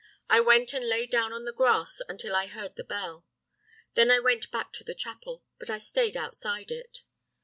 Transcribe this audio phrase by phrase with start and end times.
[0.31, 3.27] I went and lay down on the grass until I heard the bell.
[3.93, 7.03] Then I went back to the chapel, but I stayed outside it.